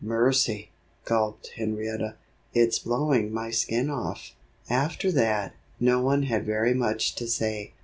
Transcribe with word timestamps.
"Mercy!" 0.03 0.71
gulped 1.05 1.51
Henrietta, 1.57 2.15
"it's 2.55 2.79
blowing 2.79 3.31
my 3.31 3.51
skin 3.51 3.87
off." 3.87 4.31
After 4.67 5.11
that, 5.11 5.53
no 5.79 6.01
one 6.01 6.23
had 6.23 6.43
very 6.43 6.73
much 6.73 7.13
to 7.13 7.27
say. 7.27 7.73